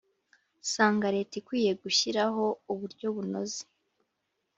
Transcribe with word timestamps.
sanga 0.71 1.07
Leta 1.15 1.33
ikwiye 1.41 1.71
gushyiraho 1.83 2.45
uburyo 2.71 3.07
bunoze 3.15 3.61